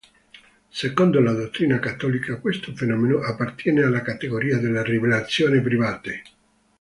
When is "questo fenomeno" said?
2.39-3.19